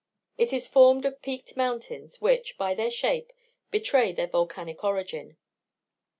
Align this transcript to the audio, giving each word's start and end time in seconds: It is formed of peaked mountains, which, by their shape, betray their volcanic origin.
It 0.35 0.51
is 0.51 0.65
formed 0.67 1.05
of 1.05 1.21
peaked 1.21 1.55
mountains, 1.55 2.19
which, 2.19 2.57
by 2.57 2.73
their 2.73 2.89
shape, 2.89 3.31
betray 3.69 4.11
their 4.11 4.25
volcanic 4.25 4.83
origin. 4.83 5.37